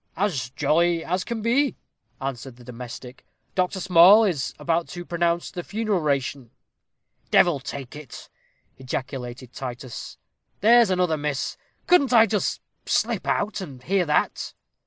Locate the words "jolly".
0.55-1.05